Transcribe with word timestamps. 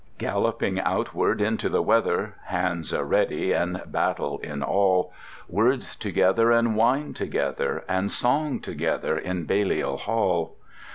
Galloping 0.17 0.79
outward 0.79 1.41
into 1.41 1.69
the 1.69 1.83
weather, 1.83 2.33
Hands 2.45 2.91
a 2.91 3.03
ready 3.03 3.51
and 3.51 3.83
battle 3.85 4.39
in 4.39 4.63
all: 4.63 5.13
Words 5.47 5.95
together 5.95 6.49
and 6.49 6.75
wine 6.75 7.13
together 7.13 7.83
And 7.87 8.11
song 8.11 8.61
together 8.61 9.15
in 9.15 9.45
Balliol 9.45 9.97
Hall. 9.97 10.55